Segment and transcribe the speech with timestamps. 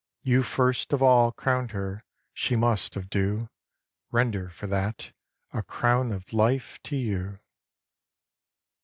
[0.23, 2.03] You first of all crown'd her;
[2.33, 3.49] she must, of due,
[4.09, 5.11] Render for that,
[5.53, 7.37] a crown of life to you.